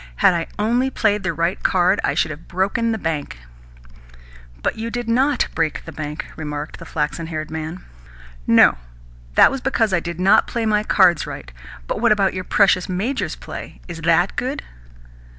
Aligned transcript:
Had 0.15 0.33
I 0.33 0.47
only 0.57 0.89
played 0.89 1.21
the 1.21 1.31
right 1.31 1.61
card, 1.61 1.99
I 2.03 2.15
should 2.15 2.31
have 2.31 2.47
broken 2.47 2.91
the 2.91 2.97
bank." 2.97 3.37
"But 4.63 4.75
you 4.75 4.89
did 4.89 5.07
NOT 5.07 5.47
break 5.53 5.85
the 5.85 5.91
bank," 5.91 6.25
remarked 6.35 6.79
the 6.79 6.87
flaxen 6.87 7.27
haired 7.27 7.51
man. 7.51 7.83
"No. 8.47 8.79
That 9.35 9.51
was 9.51 9.61
because 9.61 9.93
I 9.93 9.99
did 9.99 10.19
not 10.19 10.47
play 10.47 10.65
my 10.65 10.81
cards 10.83 11.27
right. 11.27 11.51
But 11.85 12.01
what 12.01 12.11
about 12.11 12.33
your 12.33 12.43
precious 12.45 12.89
major's 12.89 13.35
play? 13.35 13.79
Is 13.87 14.01
THAT 14.01 14.35
good?" 14.37 14.63